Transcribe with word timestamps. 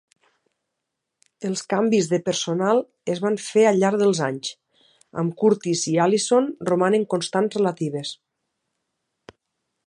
Els 1.49 1.61
canvis 1.73 2.07
de 2.13 2.19
personal 2.29 2.81
es 3.15 3.21
van 3.25 3.37
fer 3.49 3.65
al 3.73 3.77
llarg 3.83 4.01
dels 4.05 4.23
anys, 4.29 4.55
amb 5.23 5.37
Curtis 5.43 5.85
i 5.93 5.95
Allison 6.07 6.49
romanen 6.73 7.07
constants 7.13 7.61
relatives. 7.61 8.17